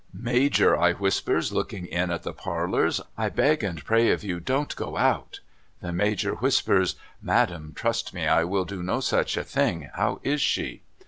'Major,' 0.31 0.75
I 0.75 0.93
whispers, 0.93 1.51
looking 1.53 1.85
in 1.85 2.09
at 2.09 2.23
the 2.23 2.33
parlours,' 2.33 3.01
I 3.19 3.29
beg 3.29 3.63
and 3.63 3.85
pray 3.85 4.09
of 4.09 4.23
you 4.23 4.39
don't 4.39 4.75
go 4.75 4.97
out.' 4.97 5.41
The 5.81 5.91
Major 5.93 6.33
whispers,' 6.37 6.95
Madam, 7.31 7.73
trust 7.75 8.11
me 8.11 8.25
I 8.25 8.43
will 8.43 8.65
do 8.65 8.81
no 8.81 8.99
such 8.99 9.37
a 9.37 9.43
thing. 9.43 9.91
How 9.93 10.19
is 10.23 10.41
she 10.41 10.81